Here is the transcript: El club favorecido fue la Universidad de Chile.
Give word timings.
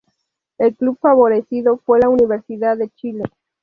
El 0.57 0.75
club 0.75 0.97
favorecido 0.99 1.77
fue 1.77 1.99
la 1.99 2.09
Universidad 2.09 2.75
de 2.75 2.89
Chile. 2.89 3.23